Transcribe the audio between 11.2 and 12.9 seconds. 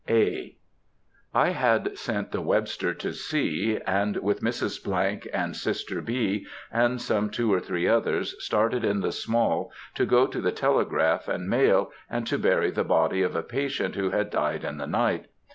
and mail, and to bury the